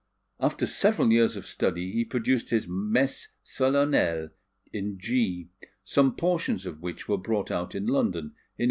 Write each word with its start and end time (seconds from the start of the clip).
After 0.39 0.65
several 0.65 1.11
years 1.11 1.35
of 1.35 1.45
study, 1.45 1.91
he 1.91 2.03
produced 2.03 2.49
his 2.49 2.67
Messe 2.67 3.33
Solennelle 3.45 4.29
in 4.73 4.97
G, 4.97 5.49
some 5.83 6.15
portions 6.15 6.65
of 6.65 6.81
which 6.81 7.07
were 7.07 7.19
brought 7.19 7.51
out 7.51 7.75
in 7.75 7.85
London 7.85 8.17
in 8.29 8.29
1851. 8.29 8.31